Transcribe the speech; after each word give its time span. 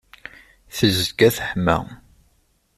tezga 0.75 1.29
teḥma. 1.35 1.77